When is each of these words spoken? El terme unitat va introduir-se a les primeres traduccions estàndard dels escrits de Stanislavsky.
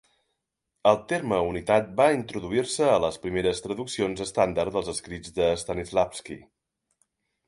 El 0.91 0.95
terme 1.09 1.37
unitat 1.49 1.91
va 1.99 2.07
introduir-se 2.15 2.87
a 2.93 2.95
les 3.03 3.19
primeres 3.25 3.61
traduccions 3.65 4.23
estàndard 4.25 4.75
dels 4.79 4.89
escrits 4.95 5.37
de 5.37 5.51
Stanislavsky. 5.65 6.39